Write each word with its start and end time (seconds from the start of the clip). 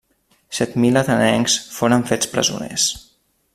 Set 0.59 0.71
mil 0.85 0.97
atenencs 1.01 1.59
foren 1.75 2.07
fets 2.13 2.33
presoners. 2.35 2.89